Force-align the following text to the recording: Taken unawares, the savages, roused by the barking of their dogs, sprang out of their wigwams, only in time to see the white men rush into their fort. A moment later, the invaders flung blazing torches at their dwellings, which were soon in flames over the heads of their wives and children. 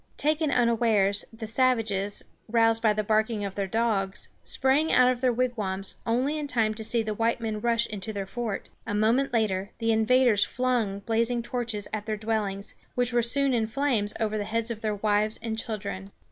Taken 0.17 0.49
unawares, 0.49 1.25
the 1.31 1.45
savages, 1.45 2.25
roused 2.49 2.81
by 2.81 2.91
the 2.91 3.03
barking 3.03 3.45
of 3.45 3.53
their 3.53 3.67
dogs, 3.67 4.29
sprang 4.43 4.91
out 4.91 5.11
of 5.11 5.21
their 5.21 5.31
wigwams, 5.31 5.97
only 6.07 6.39
in 6.39 6.47
time 6.47 6.73
to 6.73 6.83
see 6.83 7.03
the 7.03 7.13
white 7.13 7.39
men 7.39 7.61
rush 7.61 7.85
into 7.85 8.11
their 8.11 8.25
fort. 8.25 8.67
A 8.87 8.95
moment 8.95 9.31
later, 9.31 9.69
the 9.77 9.91
invaders 9.91 10.43
flung 10.43 11.01
blazing 11.01 11.43
torches 11.43 11.87
at 11.93 12.07
their 12.07 12.17
dwellings, 12.17 12.73
which 12.95 13.13
were 13.13 13.21
soon 13.21 13.53
in 13.53 13.67
flames 13.67 14.15
over 14.19 14.39
the 14.39 14.43
heads 14.45 14.71
of 14.71 14.81
their 14.81 14.95
wives 14.95 15.37
and 15.43 15.55
children. 15.55 16.07